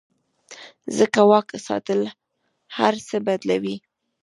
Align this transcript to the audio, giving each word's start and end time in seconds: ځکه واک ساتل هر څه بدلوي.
ځکه 0.97 1.19
واک 1.31 1.47
ساتل 1.67 2.01
هر 2.77 2.93
څه 3.07 3.17
بدلوي. 3.25 3.75